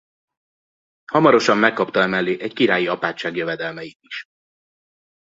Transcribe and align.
Hamarosan 1.05 1.57
megkapta 1.57 2.01
emellé 2.01 2.41
egy 2.41 2.53
királyi 2.53 2.87
apátság 2.87 3.35
jövedelmeit 3.35 3.97
is. 4.01 4.25